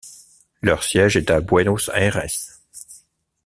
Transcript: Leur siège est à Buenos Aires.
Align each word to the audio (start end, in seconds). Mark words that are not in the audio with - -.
Leur 0.63 0.81
siège 0.81 1.15
est 1.15 1.29
à 1.29 1.41
Buenos 1.41 1.91
Aires. 1.93 2.25